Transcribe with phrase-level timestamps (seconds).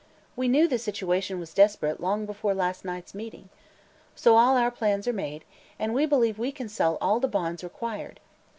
[0.35, 3.49] We knew the situation was desperate long before last night's meeting.
[4.15, 5.45] So all our plans are made,
[5.77, 8.19] and we believe we can sell all the bonds required.